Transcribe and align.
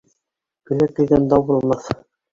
Көлә 0.71 0.87
килгән 1.01 1.31
дау 1.35 1.47
булмаҫ 1.51 1.91